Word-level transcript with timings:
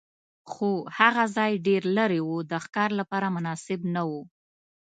خو 0.51 0.69
هغه 0.97 1.23
ځای 1.35 1.51
ډېر 1.67 1.83
لرې 1.97 2.21
و، 2.23 2.29
د 2.51 2.53
ښکار 2.63 2.89
لپاره 2.99 3.27
مناسب 3.35 3.79
نه 3.95 4.01
و. 4.09 4.11